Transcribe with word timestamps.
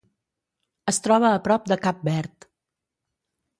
Es 0.91 0.99
troba 1.09 1.29
a 1.33 1.43
prop 1.49 1.69
de 1.73 1.79
Cap 1.85 2.03
Verd. 2.11 2.51